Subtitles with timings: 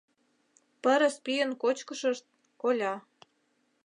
[0.81, 2.25] Пырыс-пийын кочкышышт—
[2.61, 2.93] коля...